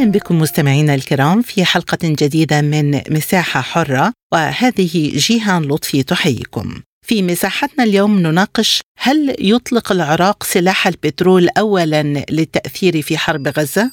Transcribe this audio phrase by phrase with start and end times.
[0.00, 6.82] أهلا بكم مستمعينا الكرام في حلقة جديدة من مساحة حرة وهذه جيهان لطفي تحييكم.
[7.06, 13.90] في مساحتنا اليوم نناقش هل يطلق العراق سلاح البترول اولا للتأثير في حرب غزة؟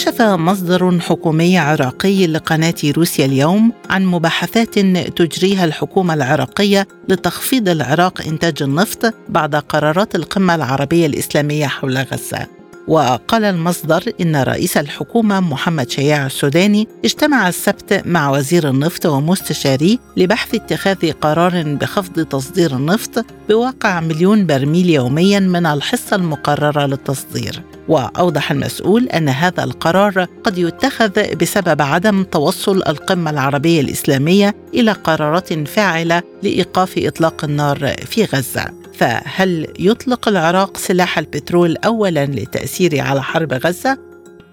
[0.00, 4.78] كشف مصدر حكومي عراقي لقناة روسيا اليوم عن مباحثات
[5.18, 12.59] تجريها الحكومة العراقية لتخفيض العراق إنتاج النفط بعد قرارات القمة العربية الإسلامية حول غزة.
[12.88, 20.54] وقال المصدر إن رئيس الحكومة محمد شياع السوداني اجتمع السبت مع وزير النفط ومستشاريه لبحث
[20.54, 27.62] اتخاذ قرار بخفض تصدير النفط بواقع مليون برميل يوميا من الحصة المقررة للتصدير.
[27.88, 35.68] وأوضح المسؤول أن هذا القرار قد يتخذ بسبب عدم توصل القمة العربية الإسلامية إلى قرارات
[35.68, 43.52] فاعلة لإيقاف إطلاق النار في غزة فهل يطلق العراق سلاح البترول اولا للتاثير على حرب
[43.52, 43.98] غزة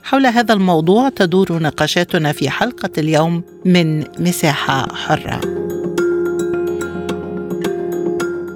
[0.04, 5.42] حول هذا الموضوع تدور نقاشاتنا في حلقة اليوم من مساحة حرة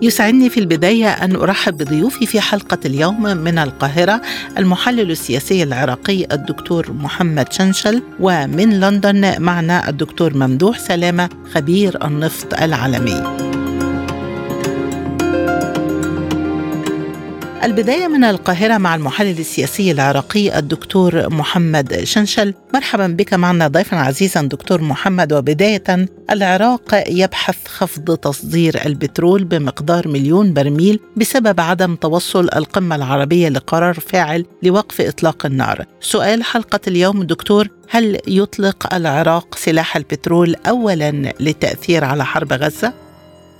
[0.01, 4.21] يسعدني في البداية أن أرحب بضيوفي في حلقة اليوم من القاهرة
[4.57, 13.40] المحلل السياسي العراقي الدكتور محمد شنشل ومن لندن معنا الدكتور ممدوح سلامة خبير النفط العالمي.
[17.63, 22.53] البداية من القاهرة مع المحلل السياسي العراقي الدكتور محمد شنشل.
[22.73, 25.33] مرحبا بك معنا ضيفا عزيزا دكتور محمد.
[25.33, 33.93] وبداية العراق يبحث خفض تصدير البترول بمقدار مليون برميل بسبب عدم توصل القمة العربية لقرار
[33.93, 35.85] فاعل لوقف إطلاق النار.
[36.01, 42.93] سؤال حلقة اليوم دكتور هل يطلق العراق سلاح البترول أولا للتأثير على حرب غزة؟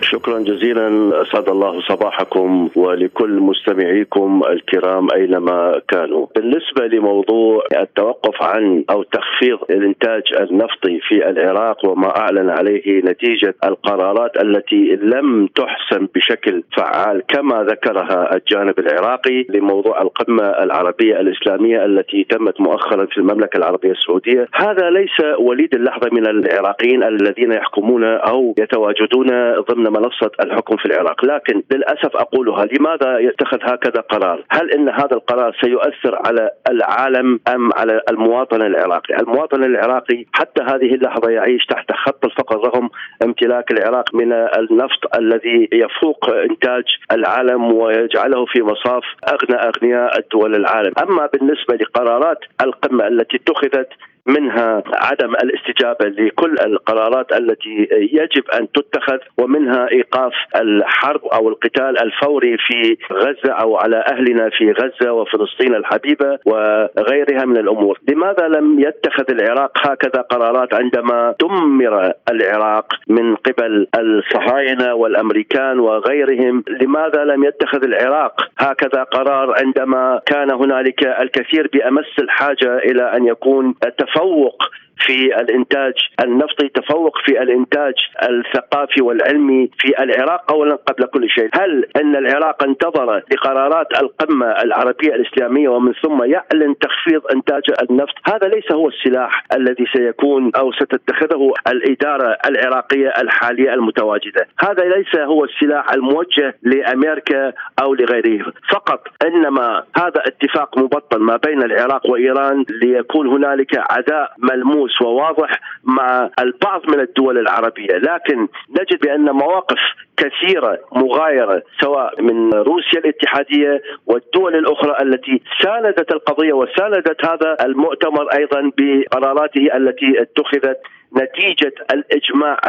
[0.04, 6.28] شكرا جزيلا أسعد الله صباحكم ولكل مستمعيكم الكرام أينما كانوا.
[6.36, 14.38] بالنسبة لموضوع التوقف عن أو تخفيض الإنتاج النفطي في العراق وما أعلن عليه نتيجة القرارات
[14.44, 22.62] التي لم تحسم بشكل فعال كما ذكرها الجانب العراقي لموضوع القمة العربية الإسلامية التي تمت
[22.62, 29.28] مؤخرا في المملكة العربية السعودية، هذا ليس وليد اللحظة من العراقيين الذين يحكمون أو يتواجدون
[29.72, 35.14] ضمن منصة الحكم في العراق، لكن للأسف أقولها لماذا يتخذ هكذا قرار؟ هل إن هذا
[35.14, 41.92] القرار سيؤثر على العالم أم على المواطن العراقي؟ المواطن العراقي حتى هذه اللحظة يعيش تحت
[41.92, 42.90] خط الفقر رغم
[43.24, 50.94] امتلاك العراق من النفط الذي يفوق إنتاج العالم ويجعله في مصاف أغنى أغنياء الدول العالم،
[51.04, 53.90] أما بالنسبة لقرارات القمة التي اتخذت
[54.26, 62.58] منها عدم الاستجابة لكل القرارات التي يجب أن تتخذ ومنها إيقاف الحرب أو القتال الفوري
[62.58, 69.32] في غزة أو على أهلنا في غزة وفلسطين الحبيبة وغيرها من الأمور، لماذا لم يتخذ
[69.32, 78.42] العراق هكذا قرارات عندما دمر العراق من قبل الصهاينة والأمريكان وغيرهم، لماذا لم يتخذ العراق
[78.58, 83.76] هكذا قرار عندما كان هنالك الكثير بأمس الحاجة إلى أن يكون
[84.14, 84.64] تفوق
[85.06, 87.94] في الإنتاج النفطي تفوق في الإنتاج
[88.30, 95.16] الثقافي والعلمي في العراق اولا قبل كل شيء، هل إن العراق انتظر لقرارات القمة العربية
[95.16, 101.54] الإسلامية ومن ثم يعلن تخفيض إنتاج النفط؟ هذا ليس هو السلاح الذي سيكون أو ستتخذه
[101.68, 110.24] الإدارة العراقية الحالية المتواجدة، هذا ليس هو السلاح الموجه لأمريكا أو لغيره، فقط إنما هذا
[110.28, 117.38] اتفاق مبطن ما بين العراق وإيران ليكون هنالك ملموس ملموس وواضح مع البعض من الدول
[117.38, 119.80] العربية، لكن نجد بأن مواقف
[120.18, 128.72] كثيرة مغايرة سواء من روسيا الاتحادية والدول الأخرى التي ساندت القضية وساندت هذا المؤتمر أيضا
[128.78, 130.78] بقراراته التي اتخذت
[131.18, 132.60] نتيجة الإجماع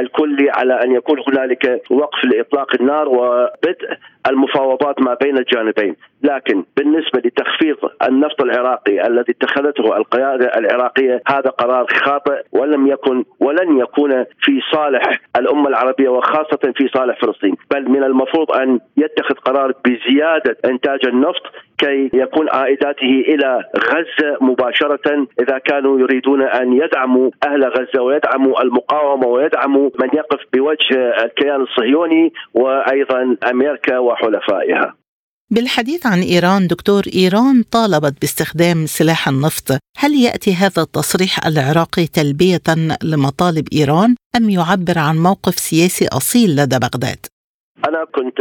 [0.00, 3.96] الكلي على أن يكون هنالك وقف لإطلاق النار وبدء
[4.30, 7.76] المفاوضات ما بين الجانبين، لكن بالنسبة لتخفيض
[8.08, 15.02] النفط العراقي الذي اتخذته القيادة العراقية هذا قرار خاطئ ولم يكن ولن يكون في صالح
[15.36, 21.42] الأمة العربية وخاصة في صالح فلسطين، بل من المفروض أن يتخذ قرار بزيادة إنتاج النفط
[21.78, 29.26] كي يكون عائداته إلى غزة مباشرة إذا كانوا يريدون أن يدعموا أهل غزة ويدعموا المقاومة
[29.26, 34.94] ويدعموا من يقف بوجه الكيان الصهيوني وأيضا أمريكا وحلفائها.
[35.50, 39.68] بالحديث عن إيران دكتور إيران طالبت باستخدام سلاح النفط،
[39.98, 42.68] هل يأتي هذا التصريح العراقي تلبية
[43.02, 47.26] لمطالب إيران؟ أم يعبر عن موقف سياسي أصيل لدى بغداد؟
[47.88, 48.38] أنا كنت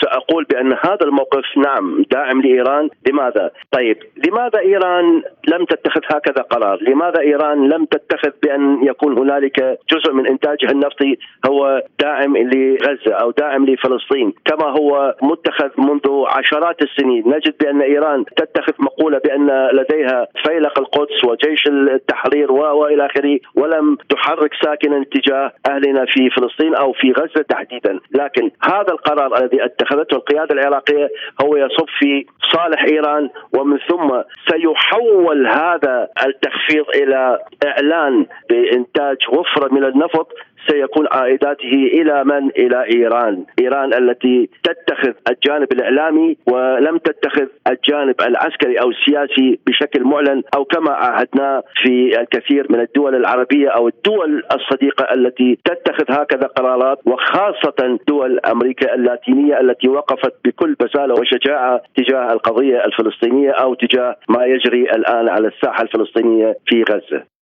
[0.00, 6.78] سأقول بأن هذا الموقف نعم داعم لإيران، لماذا؟ طيب لماذا إيران لم تتخذ هكذا قرار؟
[6.82, 11.18] لماذا إيران لم تتخذ بأن يكون هنالك جزء من إنتاجها النفطي
[11.48, 18.24] هو داعم لغزة أو داعم لفلسطين، كما هو متخذ منذ عشرات السنين، نجد بأن إيران
[18.36, 26.04] تتخذ مقولة بأن لديها فيلق القدس وجيش التحرير وإلى آخره، ولم تحرك ساكنا تجاه أهلنا
[26.04, 31.10] في فلسطين أو في غزة تحديدا، لكن هذا القرار الذي اتخذته القيادة العراقية
[31.42, 39.84] هو يصب في صالح إيران ومن ثم سيحول هذا التخفيض إلى إعلان بإنتاج وفره من
[39.84, 40.32] النفط
[40.68, 48.80] سيكون عائداته إلى من؟ إلى إيران، إيران التي تتخذ الجانب الإعلامي ولم تتخذ الجانب العسكري
[48.80, 55.14] أو السياسي بشكل معلن أو كما عهدنا في الكثير من الدول العربية أو الدول الصديقة
[55.14, 62.84] التي تتخذ هكذا قرارات وخاصة دول أمريكا اللاتينية التي وقفت بكل بسالة وشجاعة تجاه القضية
[62.84, 67.35] الفلسطينية أو تجاه ما يجري الآن على الساحة الفلسطينية في غزة.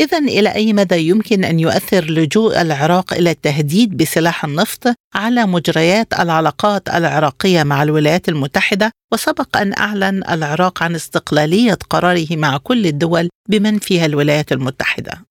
[0.00, 6.20] إذا إلى أي مدى يمكن أن يؤثر لجوء العراق إلى التهديد بسلاح النفط على مجريات
[6.20, 13.28] العلاقات العراقية مع الولايات المتحدة؟ وسبق أن أعلن العراق عن استقلالية قراره مع كل الدول
[13.48, 15.26] بمن فيها الولايات المتحدة.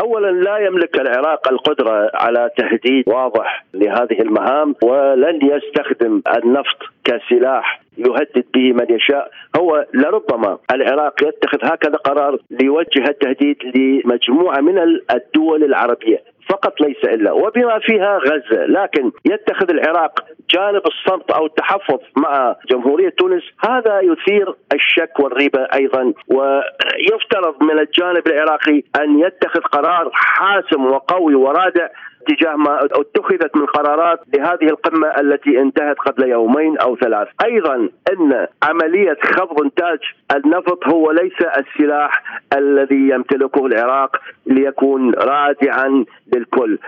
[0.00, 8.44] اولا لا يملك العراق القدرة على تهديد واضح لهذه المهام ولن يستخدم النفط كسلاح يهدد
[8.54, 9.30] به من يشاء.
[9.56, 14.78] هو لربما العراق يتخذ هكذا قرار ليوجه التهديد لمجموعة من
[15.14, 16.22] الدول العربية.
[16.48, 20.20] فقط ليس إلا وبما فيها غزة، لكن يتخذ العراق
[20.50, 26.12] جانب الصمت أو التحفظ مع جمهورية تونس هذا يثير الشك والريبة أيضا.
[26.28, 31.88] ويفترض من الجانب العراقي أن يتخذ قرار حاسم وقوي ورادع
[32.28, 38.46] تجاه ما اتخذت من قرارات لهذه القمة التي انتهت قبل يومين أو ثلاث، أيضا إن
[38.62, 39.98] عملية خفض إنتاج
[40.36, 42.22] النفط هو ليس السلاح
[42.56, 46.78] الذي يمتلكه العراق ليكون رادعا للكل،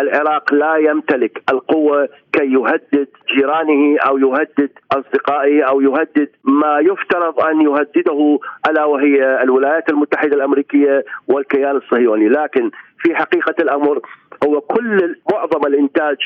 [0.00, 7.60] العراق لا يمتلك القوة كي يهدد جيرانه أو يهدد أصدقائه أو يهدد ما يفترض أن
[7.60, 8.38] يهدده
[8.70, 12.28] ألا وهي الولايات المتحدة الأمريكية والكيان الصهيوني.
[12.28, 14.00] لكن في حقيقة الأمر
[14.46, 16.16] هو كل معظم الإنتاج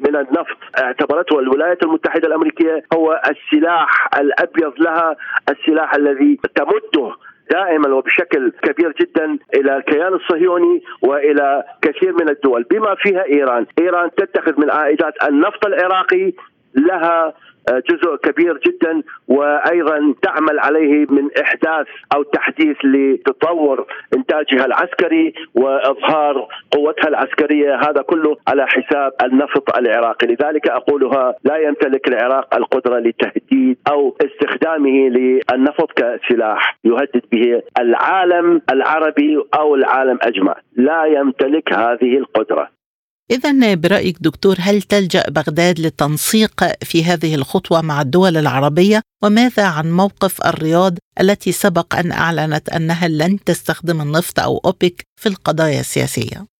[0.00, 5.16] من النفط اعتبرته الولايات المتحدة الأمريكية هو السلاح الأبيض لها
[5.48, 7.14] السلاح الذي تمده
[7.50, 12.62] دائما وبشكل كبير جدا إلى الكيان الصهيوني وإلى كثير من الدول.
[12.62, 16.32] بما فيها إيران، إيران تتخذ من عائدات النفط العراقي
[16.74, 17.34] لها
[17.70, 21.86] جزء كبير جدا وأيضا تعمل عليه من إحداث
[22.16, 23.86] أو تحديث لتطور
[24.16, 30.26] إنتاجها العسكري وإظهار قوتها العسكرية هذا كله على حساب النفط العراقي.
[30.26, 39.44] لذلك أقولها لا يمتلك العراق القدرة لتهديد أو استخدامه للنفط كسلاح يهدد به العالم العربي
[39.58, 40.56] أو العالم أجمع.
[40.76, 42.81] لا يمتلك هذه القدرة.
[43.30, 49.92] إذا برأيك دكتور هل تلجأ بغداد للتنسيق في هذه الخطوة مع الدول العربية؟ وماذا عن
[49.92, 56.51] موقف الرياض التي سبق أن أعلنت أنها لن تستخدم النفط أو أوبك في القضايا السياسية؟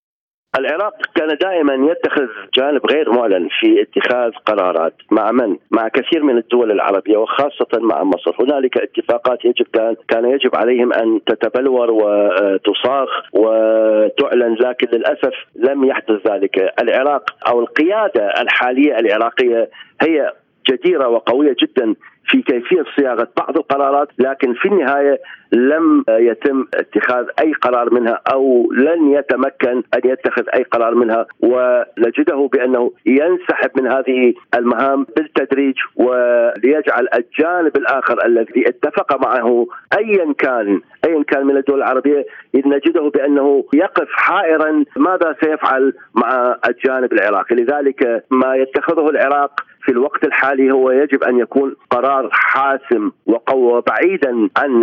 [0.59, 6.39] العراق كان دائما يتخذ جانب غير معلن في اتخاذ قرارات مع من؟ مع كثير من
[6.39, 13.07] الدول العربية وخاصة مع مصر، هنالك اتفاقات يجب كان كان يجب عليهم أن تتبلور وتصاغ
[13.33, 19.71] وتعلن لكن للأسف لم يحدث ذلك، العراق أو القيادة الحالية العراقية
[20.03, 20.33] هي
[20.71, 21.95] جديرة وقوية جدا
[22.25, 25.21] في كيفية صياغة بعض القرارات لكن في النهاية
[25.53, 32.49] لم يتم اتخاذ أي قرار منها أو لن يتمكن أن يتخذ أي قرار منها ونجده
[32.53, 39.67] بأنه ينسحب من هذه المهام بالتدريج وليجعل الجانب الآخر الذي اتفق معه
[39.99, 47.13] ايا كان ايا كان من الدول العربية نجده بأنه يقف حائرا ماذا سيفعل مع الجانب
[47.13, 47.55] العراقي.
[47.55, 54.49] لذلك ما يتخذه العراق في الوقت الحالي هو يجب أن يكون قرار حاسم وقوة بعيدا
[54.57, 54.83] عن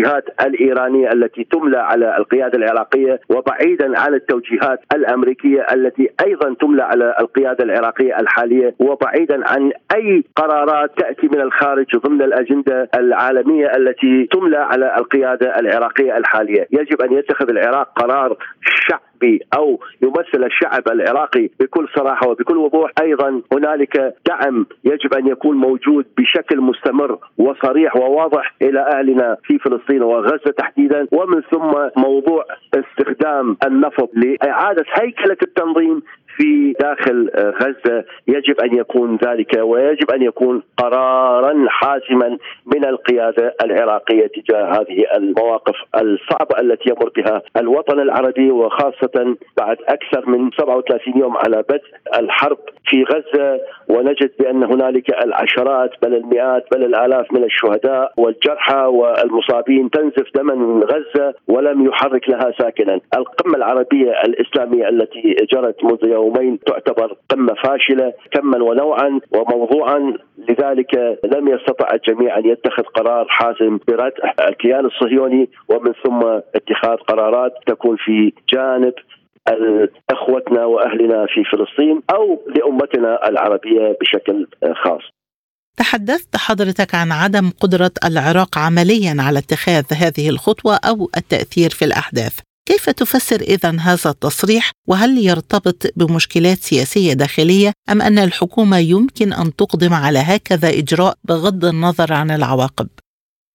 [0.00, 7.14] التوجيهات الإيرانية التي تملى على القيادة العراقية وبعيدا عن التوجيهات الأمريكية التي أيضا تملى على
[7.20, 14.58] القيادة العراقية الحالية وبعيدا عن أي قرارات تأتي من الخارج ضمن الأجندة العالمية التي تملى
[14.58, 16.66] على القيادة العراقية الحالية.
[16.72, 18.36] يجب أن يتخذ العراق قرار
[18.88, 22.90] شعب الشعبي أو يمثل الشعب العراقي بكل صراحة وبكل وضوح.
[23.02, 30.02] أيضا هنالك دعم يجب أن يكون موجود بشكل مستمر وصريح وواضح إلى أهلنا في فلسطين
[30.02, 31.06] وغزة تحديدا.
[31.12, 36.02] ومن ثم موضوع استخدام النفط لإعادة هيكلة التنظيم
[36.40, 44.26] في داخل غزة يجب أن يكون ذلك ويجب أن يكون قرارا حاسما من القيادة العراقية
[44.26, 51.36] تجاه هذه المواقف الصعبه التي يمر بها الوطن العربي وخاصة بعد أكثر من 37 يوم
[51.36, 51.82] على بدء
[52.18, 53.60] الحرب في غزة.
[53.88, 60.82] ونجد بأن هنالك العشرات بل المئات بل الآلاف من الشهداء والجرحى والمصابين تنزف دما من
[60.82, 68.12] غزة ولم يحرك لها ساكنا، القمة العربية الإسلامية التي جرت منذ يومين تعتبر قمه فاشلة
[68.32, 70.14] كما ونوعا وموضوعا
[70.48, 76.22] لذلك لم يستطع الجميع أن يتخذ قرار حاسم بردع الكيان الصهيوني ومن ثم
[76.54, 78.92] اتخاذ قرارات تكون في جانب
[80.10, 84.46] أخوتنا وأهلنا في فلسطين أو لأمتنا العربية بشكل
[84.84, 85.02] خاص.
[85.76, 92.40] تحدثت حضرتك عن عدم قدرة العراق عمليا على اتخاذ هذه الخطوة أو التأثير في الأحداث.
[92.68, 99.48] كيف تفسر إذا هذا التصريح وهل يرتبط بمشكلات سياسية داخلية أم أن الحكومة يمكن أن
[99.60, 102.88] تقدم على هكذا إجراء بغض النظر عن العواقب؟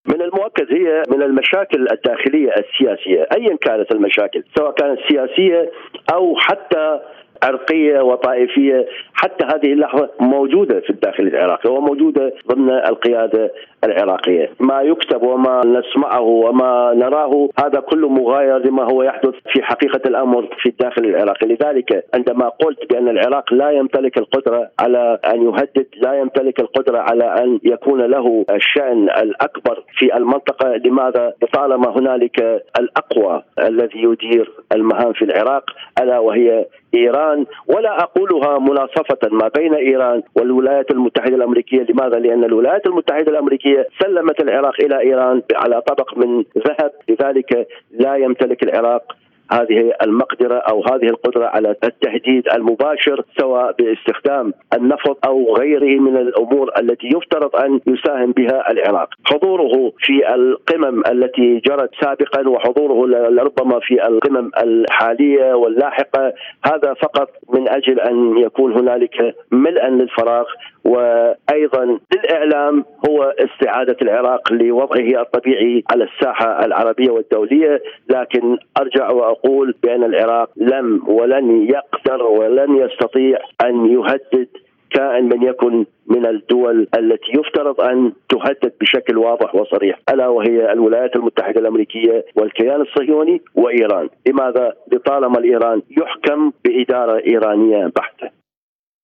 [0.07, 5.71] من المؤكد هي من المشاكل الداخلية السياسية ايا كانت المشاكل سواء كانت سياسية
[6.13, 6.99] أو حتى
[7.43, 13.51] عرقية وطائفية حتى هذه اللحظة موجودة في الداخل العراقي وموجودة ضمن القيادة
[13.85, 20.01] العراقية، ما يكتب وما نسمعه وما نراه هذا كله مغاير لما هو يحدث في حقيقة
[20.05, 25.87] الأمر في الداخل العراقي، لذلك عندما قلت بأن العراق لا يمتلك القدرة على أن يهدد،
[25.97, 33.43] لا يمتلك القدرة على أن يكون له الشأن الأكبر في المنطقة، لماذا؟ طالما هنالك الأقوى
[33.59, 35.63] الذي يدير المهام في العراق
[36.01, 42.87] ألا وهي إيران ولا أقولها مناصفة ما بين إيران والولايات المتحدة الأمريكية، لماذا؟ لأن الولايات
[42.87, 49.15] المتحدة الأمريكية سلمت العراق إلى إيران على طبق من ذهب، لذلك لا يمتلك العراق
[49.51, 56.71] هذه المقدرة أو هذه القدرة على التهديد المباشر سواء باستخدام النفط أو غيره من الأمور
[56.79, 59.09] التي يفترض أن يساهم بها العراق.
[59.25, 66.33] حضوره في القمم التي جرت سابقا وحضوره لربما في القمم الحالية واللاحقة
[66.65, 70.45] هذا فقط من أجل أن يكون هنالك ملءا للفراغ.
[70.85, 80.03] وأيضا للإعلام هو استعادة العراق لوضعه الطبيعي على الساحة العربية والدولية، لكن أرجع وأقول بأن
[80.03, 84.47] العراق لم ولن يقدر ولن يستطيع أن يهدد
[84.91, 91.15] كائن من يكن من الدول التي يفترض أن تهدد بشكل واضح وصريح ألا وهي الولايات
[91.15, 98.44] المتحدة الأمريكية والكيان الصهيوني وإيران، لماذا؟ لطالما الإيران يحكم بإدارة إيرانية بحتة.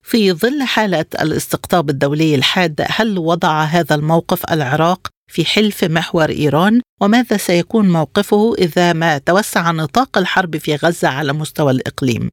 [0.05, 6.81] في ظل حالة الاستقطاب الدولي الحاد هل وضع هذا الموقف العراق في حلف محور إيران
[7.01, 12.29] وماذا سيكون موقفه إذا ما توسع نطاق الحرب في غزة على مستوى الإقليم؟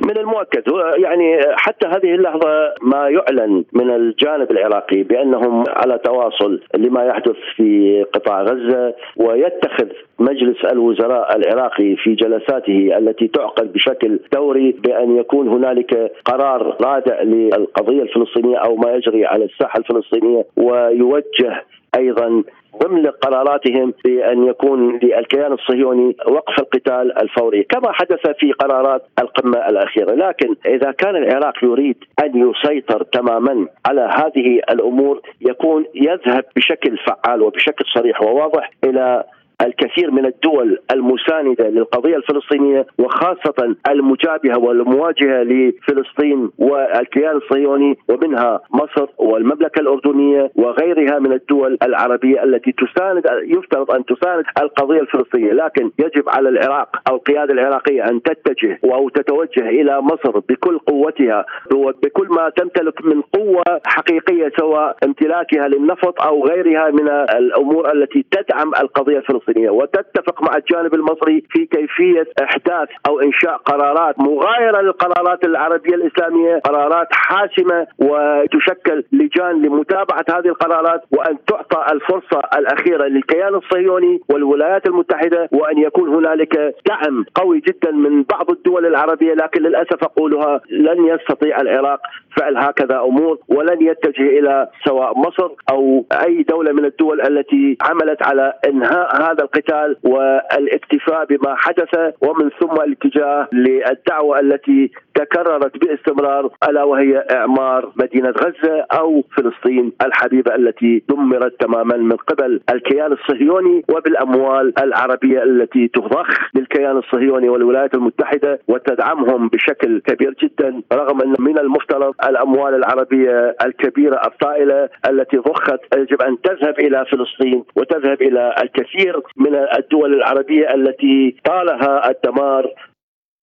[0.00, 0.62] من المؤكد.
[0.96, 8.02] يعني حتى هذه اللحظة ما يعلن من الجانب العراقي بأنهم على تواصل لما يحدث في
[8.12, 16.12] قطاع غزة ويتخذ مجلس الوزراء العراقي في جلساته التي تعقد بشكل دوري بأن يكون هنالك
[16.24, 21.62] قرار رادع للقضية الفلسطينية أو ما يجري على الساحة الفلسطينية ويوجه
[21.98, 22.42] أيضا
[22.82, 30.14] ضمن قراراتهم بان يكون للكيان الصهيوني وقف القتال الفوري كما حدث في قرارات القمة الأخيرة،
[30.14, 37.42] لكن إذا كان العراق يريد أن يسيطر تماما على هذه الأمور يكون يذهب بشكل فعال
[37.42, 39.24] وبشكل صريح وواضح إلى
[39.62, 49.80] الكثير من الدول المساندة للقضية الفلسطينية وخاصة المجابهة والمواجهة لفلسطين والكيان الصهيوني ومنها مصر والمملكة
[49.80, 55.52] الأردنية وغيرها من الدول العربية التي تساند يفترض أن تساند القضية الفلسطينية.
[55.52, 61.44] لكن يجب على العراق أو القيادة العراقية أن تتجه أو تتوجه إلى مصر بكل قوتها
[61.74, 68.68] وبكل ما تمتلك من قوة حقيقية سواء امتلاكها للنفط أو غيرها من الأمور التي تدعم
[68.82, 69.43] القضية الفلسطينية.
[69.44, 76.58] الفلسطينية وتتفق مع الجانب المصري في كيفية إحداث أو إنشاء قرارات مغايرة للقرارات العربية الإسلامية،
[76.58, 85.48] قرارات حاسمة وتشكل لجان لمتابعة هذه القرارات وأن تعطى الفرصة الأخيرة للكيان الصهيوني والولايات المتحدة
[85.52, 91.60] وأن يكون هنالك دعم قوي جدا من بعض الدول العربية لكن للأسف أقولها لن يستطيع
[91.60, 92.00] العراق
[92.36, 98.22] فعل هكذا أمور ولن يتجه إلى سواء مصر أو أي دولة من الدول التي عملت
[98.22, 106.82] على إنهاء هذا القتال والاكتفاء بما حدث ومن ثم الاتجاه للدعوة التي تكررت باستمرار ألا
[106.84, 114.72] وهي إعمار مدينة غزة أو فلسطين الحبيبة التي دمرت تماما من قبل الكيان الصهيوني وبالأموال
[114.78, 122.14] العربية التي تضخ للكيان الصهيوني والولايات المتحدة وتدعمهم بشكل كبير جدا رغم أن من المفترض
[122.28, 129.54] الأموال العربية الكبيرة الطائلة التي ضخت يجب أن تذهب إلى فلسطين وتذهب إلى الكثير من
[129.78, 132.74] الدول العربية التي طالها الدمار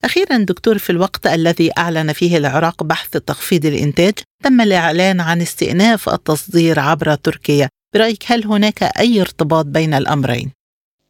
[0.03, 6.09] أخيرا دكتور في الوقت الذي أعلن فيه العراق بحث تخفيض الإنتاج تم الإعلان عن استئناف
[6.09, 10.51] التصدير عبر تركيا برأيك هل هناك أي ارتباط بين الأمرين؟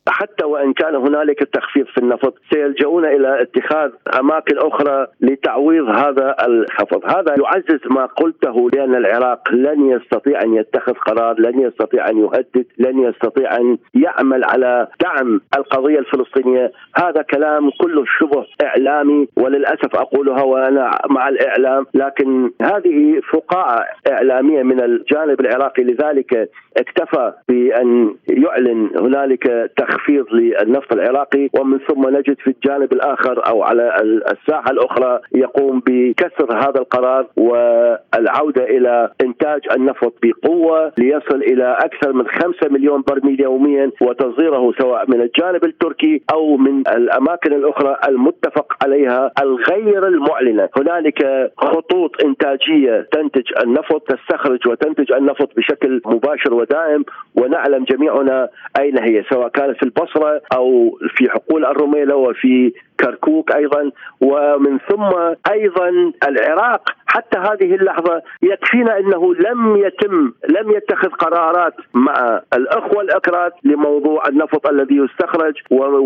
[0.10, 7.06] حتى وإن كان هنالك تخفيض في النفط سيلجؤون إلى اتخاذ أماكن أخرى لتعويض هذا الخفض،
[7.06, 12.66] هذا يعزز ما قلته بان العراق لن يستطيع أن يتخذ قرار، لن يستطيع أن يهدد،
[12.78, 20.44] لن يستطيع أن يعمل على دعم القضية الفلسطينية، هذا كلام كله شبه إعلامي وللأسف أقولها
[20.44, 25.84] وأنا مع الإعلام، لكن هذه فقاعة إعلامية من الجانب العراقي.
[25.84, 29.91] لذلك اكتفى بأن يعلن هنالك تخفيض.
[30.32, 33.96] للنفط العراقي ومن ثم نجد في الجانب الآخر أو على
[34.32, 42.28] الساحة الأخرى يقوم بكسر هذا القرار والعودة إلى إنتاج النفط بقوة ليصل إلى أكثر من
[42.28, 49.32] 5 مليون برميل يوميا وتصديره سواء من الجانب التركي أو من الأماكن الأخرى المتفق عليها
[49.42, 57.04] الغير المعلنة، هنالك خطوط إنتاجية تنتج النفط تستخرج وتنتج النفط بشكل مباشر ودائم
[57.36, 63.92] ونعلم جميعنا أين هي سواء كانت في البصرة أو في حقول الرميلة وفي كركوك أيضا.
[64.22, 65.10] ومن ثم
[65.52, 65.90] أيضا
[66.28, 66.90] العراق.
[67.08, 74.68] حتى هذه اللحظة يكفينا أنه لم يتم لم يتخذ قرارات مع الأخوة الأكراد لموضوع النفط
[74.68, 75.54] الذي يستخرج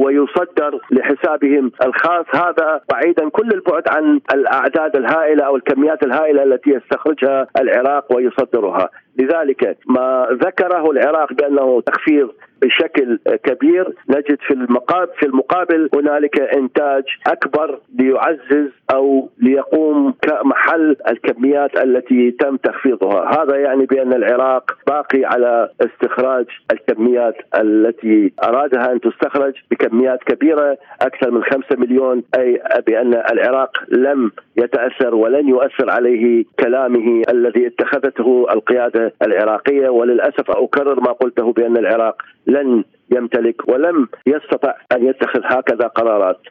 [0.04, 2.26] ويصدر لحسابهم الخاص.
[2.36, 8.90] هذا بعيدا كل البعد عن الأعداد الهائلة أو الكميات الهائلة التي يستخرجها العراق ويصدرها.
[9.20, 12.30] لذلك ما ذكره العراق بأنه تخفيض
[12.62, 13.94] بشكل كبير.
[14.10, 22.58] نجد في المقابل في المقابل هنالك إنتاج أكبر ليعزز أو ليقوم كمحل الكميات التي تم
[22.58, 30.78] تخفيضها، هذا يعني بأن العراق باقي على استخراج الكميات التي أرادها أن تستخرج بكميات كبيرة
[31.02, 32.24] أكثر من 5 مليون.
[32.38, 39.90] أي بأن العراق لم يتأثر ولن يؤثر عليه كلامه الذي اتخذته القيادة العراقية.
[39.90, 46.42] وللأسف أكرر ما قلته بأن العراق لن يمتلك ولم يستطع أن يتخذ هكذا قرارات.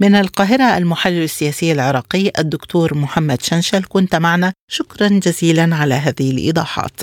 [0.00, 4.52] من القاهرة المحلل السياسي العراقي الدكتور محمد شنشل كنت معنا.
[4.70, 7.00] شكرا جزيلا على هذه الإيضاحات.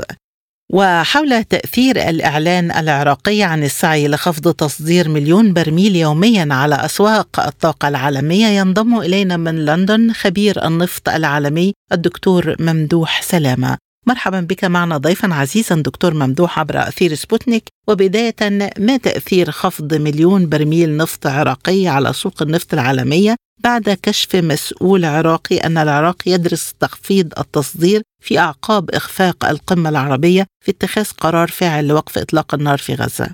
[0.73, 8.47] وحول تأثير الإعلان العراقي عن السعي لخفض تصدير مليون برميل يوميا على أسواق الطاقة العالمية
[8.47, 13.77] ينضم إلينا من لندن خبير النفط العالمي الدكتور ممدوح سلامة.
[14.07, 17.63] مرحبا بك معنا ضيفا عزيزا دكتور ممدوح عبر أثير سبوتنيك.
[17.87, 18.35] وبداية
[18.79, 25.57] ما تأثير خفض مليون برميل نفط عراقي على سوق النفط العالمية بعد كشف مسؤول عراقي
[25.57, 32.17] أن العراق يدرس تخفيض التصدير في أعقاب إخفاق القمة العربية في اتخاذ قرار فاعل لوقف
[32.17, 33.29] إطلاق النار في غزة.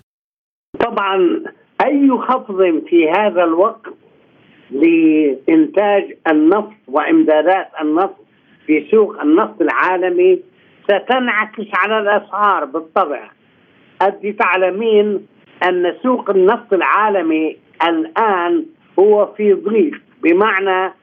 [0.79, 1.43] طبعا
[1.85, 2.57] أي خفض
[2.89, 3.93] في هذا الوقت
[4.71, 8.15] لإنتاج النفط وإمدادات النفط
[8.67, 10.39] في سوق النفط العالمي
[10.87, 13.29] ستنعكس على الأسعار بالطبع
[14.01, 15.27] انت تعلمين
[15.63, 18.65] أن سوق النفط العالمي الآن
[18.99, 20.93] هو في ضيق بمعنى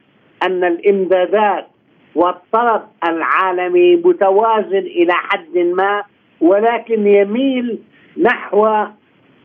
[0.43, 1.67] أن الإمدادات
[2.15, 6.03] والطلب العالمي متوازن إلى حد ما
[6.41, 7.79] ولكن يميل
[8.17, 8.85] نحو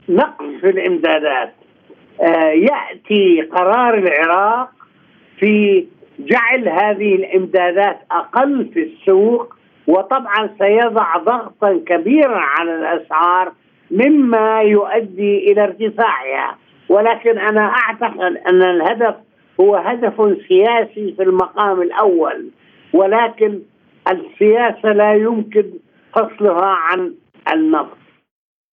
[0.09, 1.55] نقص في الإمدادات.
[2.20, 4.70] آه يأتي قرار العراق
[5.38, 5.87] في
[6.18, 9.58] جعل هذه الإمدادات أقل في السوق
[9.88, 13.53] وطبعا سيضع ضغطا كبيرا على الأسعار
[13.90, 16.59] مما يؤدي إلى ارتفاعها.
[16.88, 19.14] ولكن أنا أعتقد أن الهدف
[19.61, 20.14] هو هدف
[20.48, 22.51] سياسي في المقام الأول
[22.92, 23.61] ولكن
[24.11, 25.64] السياسة لا يمكن
[26.14, 27.14] فصلها عن
[27.53, 27.98] النفط.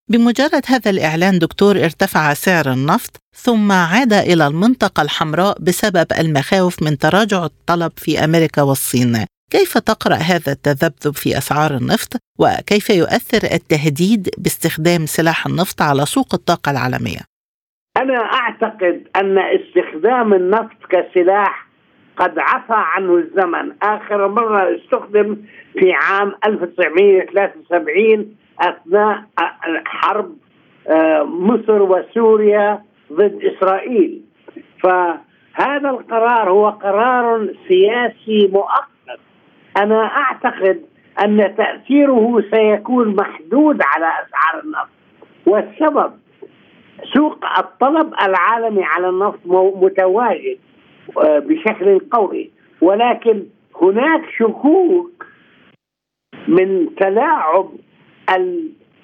[0.10, 6.98] بمجرد هذا الإعلان دكتور ارتفع سعر النفط ثم عاد إلى المنطقة الحمراء بسبب المخاوف من
[6.98, 9.26] تراجع الطلب في أمريكا والصين.
[9.52, 16.34] كيف تقرأ هذا التذبذب في أسعار النفط؟ وكيف يؤثر التهديد باستخدام سلاح النفط على سوق
[16.34, 17.22] الطاقة العالمية؟
[17.98, 21.68] أنا أعتقد أن استخدام النفط كسلاح
[22.18, 23.74] قد عفى عنه الزمن.
[23.84, 25.38] آخر مرة استخدم
[25.74, 29.24] في عام 1973 أثناء
[29.86, 30.36] حرب
[30.88, 34.22] آه، مصر وسوريا ضد إسرائيل.
[34.84, 38.95] فهذا القرار هو قرار سياسي مؤقت
[39.78, 40.82] أنا أعتقد
[41.24, 44.90] أن تأثيره سيكون محدود على أسعار النفط.
[45.46, 46.12] والسبب
[47.14, 49.40] سوق الطلب العالمي على النفط
[49.76, 50.58] متواجد
[51.18, 52.52] آه، بشكل قوي.
[52.82, 53.44] ولكن
[53.82, 55.26] هناك شكوك
[56.48, 57.70] من تلاعب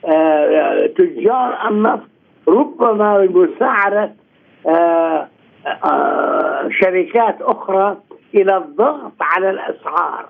[0.05, 2.07] آه، تجار النفط
[2.47, 4.13] ربما بمساعدة
[4.67, 5.29] آه،
[6.81, 7.97] شركات أخرى
[8.35, 10.29] إلى الضغط على الأسعار.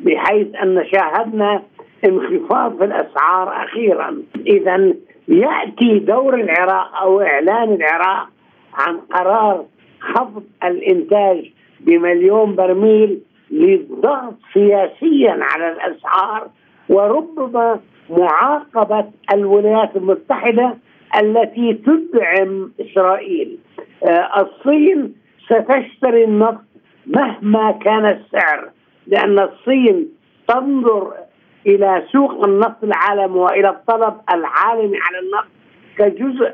[0.00, 1.62] بحيث أن شاهدنا
[2.04, 4.22] انخفاض في الأسعار أخيرا.
[4.46, 4.94] إذا
[5.28, 8.28] يأتي دور العراق أو إعلان العراق
[8.74, 9.64] عن قرار
[10.00, 16.48] خفض الإنتاج بمليون برميل للضغط سياسيا على الأسعار
[16.88, 17.80] وربما
[18.10, 19.04] معاقبة
[19.34, 20.74] الولايات المتحدة
[21.20, 23.58] التي تدعم إسرائيل.
[24.04, 26.64] آه، الصين ستشتري النفط
[27.06, 28.70] مهما كان السعر.
[29.06, 30.08] لأن الصين
[30.48, 31.12] تنظر
[31.66, 35.48] إلى سوق النفط العالمي وإلى الطلب العالمي على النفط
[35.98, 36.52] كجزء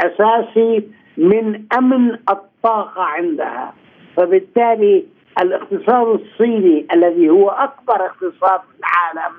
[0.00, 3.74] أساسي من أمن الطاقة عندها.
[4.16, 5.04] فبالتالي
[5.42, 9.32] الاقتصاد الصيني الذي هو أكبر اقتصاد في العالم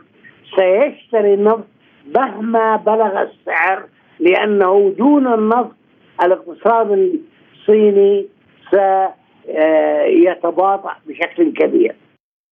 [0.56, 1.67] سيشتري النفط
[2.15, 3.84] مهما بلغ السعر
[4.19, 5.75] لأنه دون النفط
[6.23, 7.19] الاقتصاد
[7.54, 8.28] الصيني
[9.45, 11.95] سيتباطأ بشكل كبير.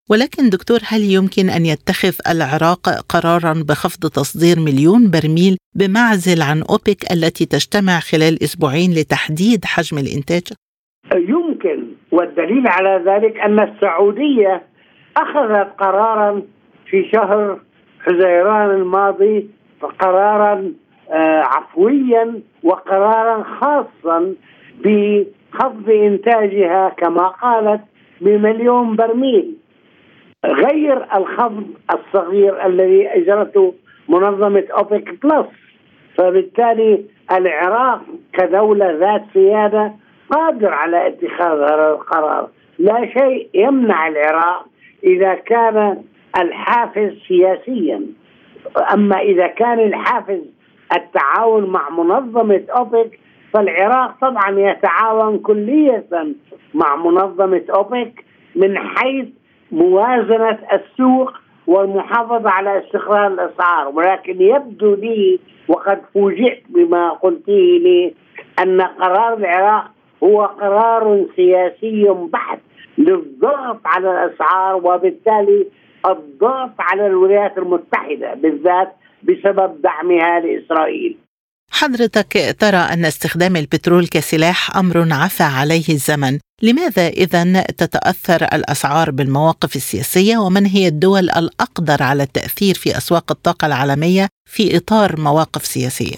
[0.09, 7.01] ولكن دكتور هل يمكن أن يتخذ العراق قرارا بخفض تصدير مليون برميل بمعزل عن أوبك
[7.13, 10.43] التي تجتمع خلال أسبوعين لتحديد حجم الإنتاج؟
[11.15, 14.63] يمكن والدليل على ذلك أن السعودية
[15.17, 16.41] أخذت قرارا
[16.89, 17.59] في شهر
[17.99, 19.49] حزيران الماضي
[19.99, 20.73] قرارا
[21.11, 24.33] آه، عفويا وقرارا خاصا
[24.79, 27.81] بخفض إنتاجها كما قالت
[28.21, 29.57] بمليون برميل
[30.47, 33.73] غير الخفض الصغير الذي اجرته
[34.09, 35.45] منظمة أوبك بلس.
[36.17, 38.01] فبالتالي العراق
[38.33, 39.93] كدولة ذات سيادة
[40.31, 42.49] قادر على اتخاذ هذا القرار.
[42.79, 44.65] لا شيء يمنع العراق
[45.03, 46.03] إذا كان
[46.41, 48.01] الحافز سياسيا.
[48.93, 50.41] أما إذا كان الحافز
[50.95, 53.19] التعاون مع منظمة أوبك
[53.53, 56.05] فالعراق طبعا يتعاون كليه
[56.73, 59.25] مع منظمة أوبك من حيث
[59.71, 61.33] موازنة السوق
[61.67, 68.13] والمحافظة على استقرار الأسعار ولكن يبدو لي وقد فوجئت بما قلته لي
[68.59, 69.91] أن قرار العراق
[70.23, 72.59] هو قرار سياسي بحت
[72.97, 75.67] للضغط على الأسعار وبالتالي
[76.05, 81.17] الضغط على الولايات المتحدة بالذات بسبب دعمها لإسرائيل.
[81.71, 89.75] حضرتك ترى أن استخدام البترول كسلاح أمر عفى عليه الزمن، لماذا اذا تتأثر الأسعار بالمواقف
[89.75, 96.17] السياسية ومن هي الدول الأقدر على التأثير في أسواق الطاقة العالمية في إطار مواقف سياسية؟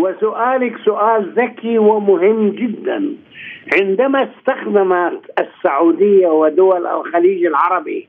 [0.00, 3.16] وسؤالك سؤال ذكي ومهم جدا.
[3.80, 8.08] عندما استخدمت السعودية ودول الخليج العربي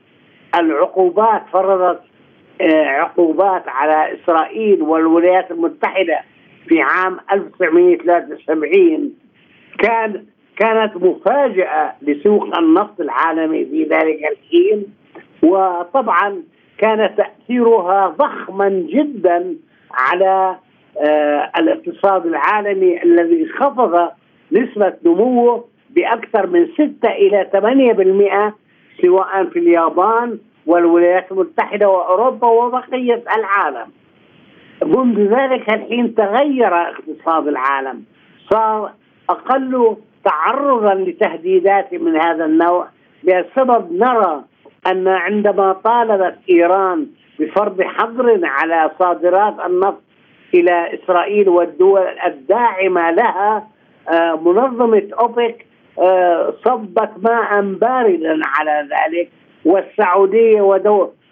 [0.54, 2.00] العقوبات فرضت
[2.60, 6.20] آه، عقوبات على إسرائيل والولايات المتحدة
[6.68, 9.12] في عام 1973
[9.78, 10.31] كان
[10.62, 14.86] كانت مفاجأة لسوق النفط العالمي في ذلك الحين
[15.42, 16.42] وطبعا
[16.78, 19.56] كان تأثيرها ضخما جدا
[19.94, 20.56] على
[20.98, 24.10] آه الاقتصاد العالمي الذي خفض
[24.52, 27.48] نسبة نموه بأكثر من 6 إلى
[29.00, 33.90] 8% سواء في اليابان والولايات المتحدة وأوروبا وبقية العالم.
[34.84, 38.04] منذ ذلك الحين تغير اقتصاد العالم.
[38.50, 38.92] صار
[39.30, 42.88] أقل تعرضا لتهديدات من هذا النوع
[43.24, 44.44] بسبب نرى
[44.86, 47.06] أن عندما طالبت إيران
[47.38, 50.02] بفرض حظر على صادرات النفط
[50.54, 53.68] إلى إسرائيل والدول الداعمة لها
[54.08, 55.66] آه، منظمة أوبك
[55.98, 59.28] آه، صبت ماء باردا على ذلك
[59.64, 60.60] والسعودية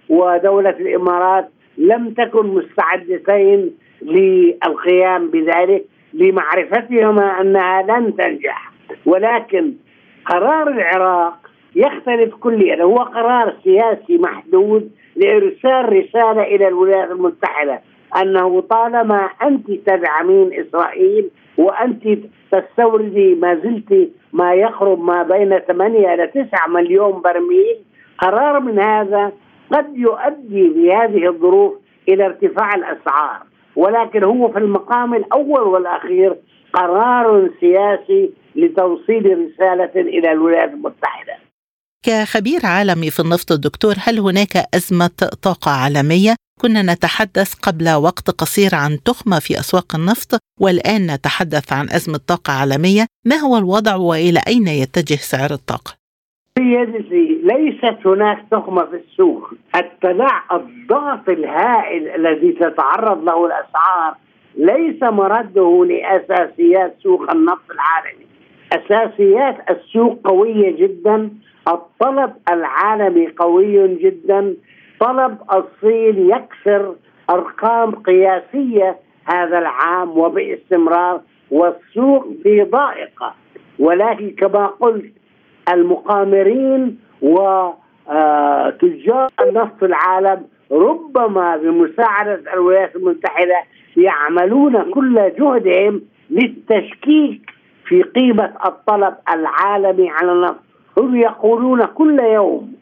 [0.09, 3.71] ودولة الإمارات لم تكن مستعدتين
[4.03, 8.70] للقيام بذلك لمعرفتهما أنها لن تنجح.
[9.07, 9.73] ولكن
[10.27, 12.83] قرار العراق يختلف كليا.
[12.83, 17.81] هو قرار سياسي محدود لإرسال رسالة إلى الولايات المتحدة
[18.23, 22.03] أنه طالما أنت تدعمين إسرائيل وأنت
[22.53, 27.77] تستوردي ما زلت ما يقرب ما بين 8 إلى 9 مليون برميل
[28.19, 29.33] قرار من هذا
[29.73, 31.75] قد يؤدي بهذه الظروف
[32.09, 33.41] إلى ارتفاع الأسعار.
[33.77, 36.37] ولكن هو في المقام الأول والأخير
[36.73, 41.37] قرار سياسي لتوصيل رسالة إلى الولايات المتحدة.
[42.07, 48.71] كخبير عالمي في النفط الدكتور هل هناك أزمة طاقة عالمية؟ كنا نتحدث قبل وقت قصير
[48.75, 54.41] عن تخمة في أسواق النفط والآن نتحدث عن أزمة طاقة عالمية، ما هو الوضع وإلى
[54.49, 56.01] أين يتجه سعر الطاقة؟
[56.59, 64.17] سيدتي ليست هناك تخمة في السوق التلاع الضغط الهائل الذي تتعرض له الأسعار
[64.57, 68.30] ليس مرده لأساسيات سوق النفط العالمي
[68.73, 71.31] أساسيات السوق قوية جدا
[71.69, 74.55] الطلب العالمي قوي جدا
[75.01, 76.95] طلب الصين يكسر
[77.31, 83.35] أرقام قياسية هذا العام وباستمرار والسوق في ضائقة.
[83.79, 85.13] ولكن كما قلت
[85.73, 93.63] المقامرين وتجار النفط في العالم ربما بمساعدة الولايات المتحدة
[93.97, 97.51] يعملون كل جهدهم للتشكيك
[97.91, 100.61] في قيمة الطلب العالمي على النفط
[100.99, 102.73] هم يقولون كل يوم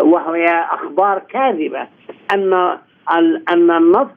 [0.00, 1.86] وهي أخبار كاذبة
[2.34, 2.78] أن
[3.48, 4.16] أن النفط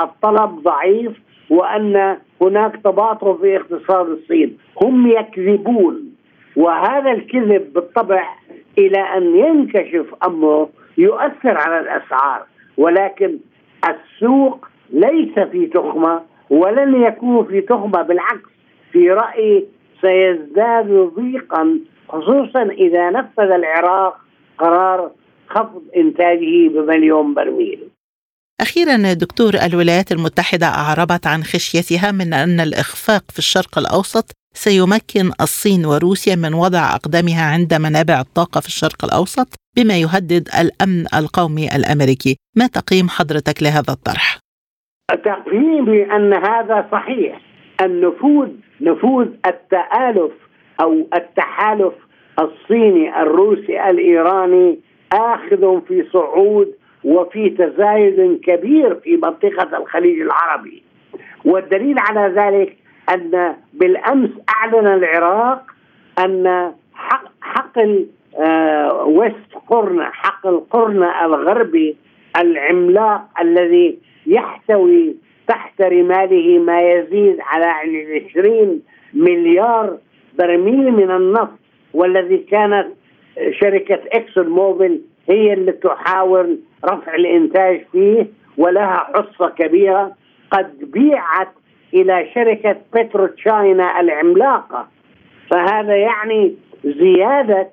[0.00, 1.12] الطلب ضعيف
[1.50, 4.58] وأن هناك تباطؤ في اقتصاد الصين.
[4.82, 6.14] هم يكذبون
[6.56, 8.24] وهذا الكذب بالطبع
[8.78, 10.68] إلى أن ينكشف أمره
[10.98, 12.42] يؤثر على الأسعار.
[12.78, 13.38] ولكن
[13.88, 16.20] السوق ليس في تخمة
[16.50, 18.50] ولن يكون في تخمة بالعكس.
[18.92, 19.66] في رأيي
[20.00, 24.16] سيزداد ضيقا خصوصا إذا نفذ العراق
[24.58, 25.10] قرار
[25.48, 27.88] خفض إنتاجه بمليون برميل.
[28.60, 35.86] أخيرا دكتور الولايات المتحدة أعربت عن خشيتها من أن الإخفاق في الشرق الأوسط سيمكن الصين
[35.86, 42.36] وروسيا من وضع أقدامها عند منابع الطاقة في الشرق الأوسط بما يهدد الأمن القومي الأمريكي
[42.56, 44.38] ما تقييم حضرتك لهذا الطرح؟
[45.08, 47.40] تقييمي أن هذا صحيح
[47.80, 48.48] النفوذ
[48.80, 50.32] نفوذ التآلف
[50.80, 51.92] أو التحالف
[52.38, 54.78] الصيني الروسي الإيراني
[55.12, 56.68] آخذ في صعود
[57.04, 60.82] وفي تزايد كبير في منطقة الخليج العربي.
[61.44, 62.76] والدليل على ذلك
[63.14, 65.62] أن بالأمس أعلن العراق
[66.24, 67.78] أن حق حق
[68.38, 71.96] آه، ويست قرن حق القرن الغربي
[72.40, 75.16] العملاق الذي يحتوي
[75.50, 77.66] تحت رماله ما يزيد على
[78.30, 78.82] 20
[79.14, 79.98] مليار
[80.38, 81.58] برميل من النفط
[81.94, 82.86] والذي كانت
[83.60, 88.26] شركة إكسون موبل هي اللي تحاول رفع الإنتاج فيه
[88.58, 90.12] ولها حصة كبيرة
[90.50, 91.48] قد بيعت
[91.94, 94.88] إلى شركة بترو تشاينا العملاقة.
[95.50, 97.68] فهذا يعني زيادة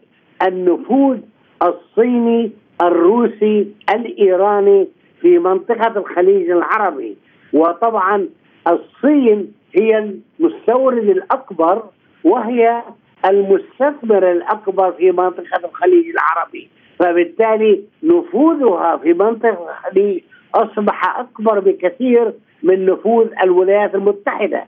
[0.48, 1.18] النفوذ
[1.62, 4.88] الصيني الروسي الإيراني
[5.22, 7.18] في منطقة الخليج العربي.
[7.54, 8.30] وطبعا
[8.68, 9.98] الصين هي
[10.40, 11.84] المستورد الأكبر
[12.24, 12.82] وهي
[13.26, 16.70] المستثمر الأكبر في منطقة الخليج العربي.
[17.00, 20.22] فبالتالي نفوذها في منطقة الخليج
[20.56, 22.34] أصبح أكبر بكثير
[22.64, 24.66] من نفوذ الولايات المتحدة.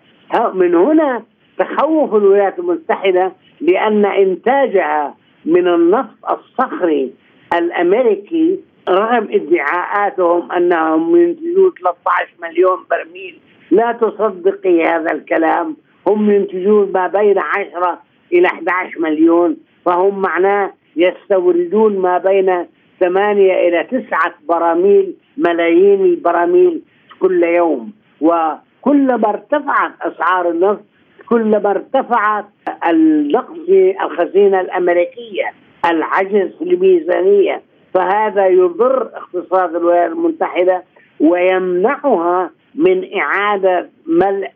[0.54, 1.24] من هنا
[1.58, 5.16] تخوف الولايات المتحدة لأن إنتاجها
[5.46, 7.14] من النفط الصخري
[7.54, 13.40] الأمريكي رغم ادعاءاتهم أنهم ينتجون 13 مليون برميل
[13.72, 15.76] لا تصدقي هذا الكلام.
[16.08, 18.00] هم ينتجون ما بين 10
[18.34, 22.66] إلى 11 مليون فهم معناه يستوردون ما بين
[23.00, 26.82] 8 إلى 9 براميل ملايين البراميل
[27.20, 27.92] كل يوم.
[28.22, 30.82] وكلما ارتفعت أسعار النفط
[31.30, 32.46] كلما ارتفعت
[32.90, 33.70] النقص
[34.04, 35.54] الخزينة الأمريكية
[35.86, 37.62] العجز في الميزانية
[37.94, 40.84] فهذا يضر اقتصاد الولايات المتحدة
[41.20, 44.52] ويمنعها من إعادة ملء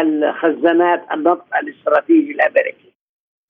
[0.00, 2.88] الخزانات النفط الاستراتيجي الأمريكي.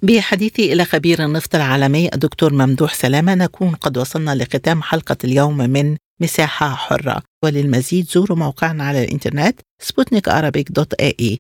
[0.03, 5.97] بحديثي إلى خبير النفط العالمي الدكتور ممدوح سلامة نكون قد وصلنا لختام حلقة اليوم من
[6.21, 10.29] مساحة حرة وللمزيد زوروا موقعنا على الإنترنت سبوتنيك
[10.71, 11.39] دوت إي